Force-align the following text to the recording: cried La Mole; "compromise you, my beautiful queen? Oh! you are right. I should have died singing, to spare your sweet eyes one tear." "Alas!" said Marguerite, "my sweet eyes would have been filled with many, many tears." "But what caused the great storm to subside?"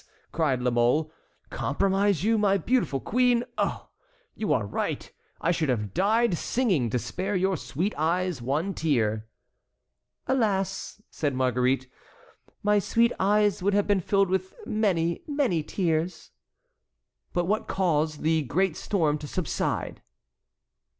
cried 0.31 0.63
La 0.63 0.71
Mole; 0.71 1.11
"compromise 1.51 2.23
you, 2.23 2.35
my 2.35 2.57
beautiful 2.57 2.99
queen? 2.99 3.43
Oh! 3.59 3.89
you 4.33 4.51
are 4.51 4.65
right. 4.65 5.11
I 5.39 5.51
should 5.51 5.69
have 5.69 5.93
died 5.93 6.39
singing, 6.39 6.89
to 6.89 6.97
spare 6.97 7.35
your 7.35 7.55
sweet 7.55 7.93
eyes 7.95 8.41
one 8.41 8.73
tear." 8.73 9.27
"Alas!" 10.25 11.03
said 11.11 11.35
Marguerite, 11.35 11.87
"my 12.63 12.79
sweet 12.79 13.11
eyes 13.19 13.61
would 13.61 13.75
have 13.75 13.85
been 13.85 13.99
filled 14.01 14.29
with 14.29 14.55
many, 14.65 15.21
many 15.27 15.61
tears." 15.61 16.31
"But 17.31 17.45
what 17.45 17.67
caused 17.67 18.21
the 18.23 18.41
great 18.41 18.75
storm 18.75 19.19
to 19.19 19.27
subside?" 19.27 20.01